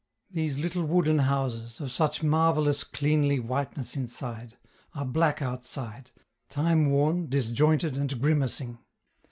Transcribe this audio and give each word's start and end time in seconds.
These 0.31 0.57
little 0.57 0.83
wooden 0.83 1.19
houses, 1.19 1.79
of 1.79 1.91
such 1.91 2.23
marvellous 2.23 2.83
cleanly 2.83 3.39
whiteness 3.39 3.95
inside, 3.95 4.57
are 4.95 5.05
black 5.05 5.43
outside, 5.43 6.09
timeworn, 6.49 7.29
disjointed 7.29 7.95
and 7.95 8.19
grimacing. 8.19 8.79